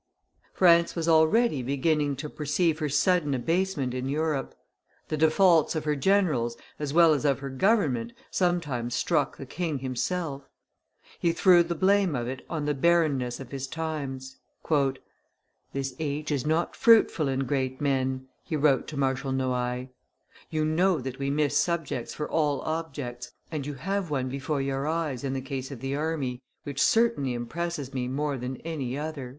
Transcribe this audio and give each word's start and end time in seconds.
France 0.55 0.95
was 0.95 1.07
already 1.07 1.61
beginning 1.61 2.15
to 2.15 2.27
perceive 2.27 2.79
her 2.79 2.89
sudden 2.89 3.35
abasement 3.35 3.93
in 3.93 4.09
Europe; 4.09 4.55
the 5.09 5.15
defaults 5.15 5.75
of 5.75 5.83
her 5.85 5.95
generals 5.95 6.57
as 6.79 6.91
well 6.91 7.13
as 7.13 7.23
of 7.23 7.37
her 7.37 7.51
government 7.51 8.11
sometimes 8.31 8.95
struck 8.95 9.37
the 9.37 9.45
king 9.45 9.77
himself; 9.77 10.49
he 11.19 11.31
threw 11.31 11.61
the 11.61 11.75
blame 11.75 12.15
of 12.15 12.27
it 12.27 12.43
on 12.49 12.65
the 12.65 12.73
barrenness 12.73 13.39
of 13.39 13.51
his 13.51 13.67
times. 13.67 14.37
"This 15.71 15.93
age 15.99 16.31
is 16.31 16.47
not 16.47 16.75
fruitful 16.75 17.27
in 17.27 17.41
great 17.45 17.79
men," 17.79 18.27
he 18.43 18.55
wrote 18.55 18.87
to 18.87 18.97
Marshal 18.97 19.31
Noailles: 19.31 19.89
"you 20.49 20.65
know 20.65 20.99
that 20.99 21.19
we 21.19 21.29
miss 21.29 21.55
subjects 21.55 22.11
for 22.11 22.27
all 22.27 22.61
objects, 22.61 23.29
and 23.51 23.67
you 23.67 23.75
have 23.75 24.09
one 24.09 24.29
before 24.29 24.63
your 24.63 24.87
eyes 24.87 25.23
in 25.23 25.33
the 25.33 25.41
case 25.41 25.69
of 25.69 25.79
the 25.79 25.95
army 25.95 26.41
which 26.63 26.81
certainly 26.81 27.35
impresses 27.35 27.93
me 27.93 28.07
more 28.07 28.35
than 28.39 28.57
any 28.61 28.97
other." 28.97 29.29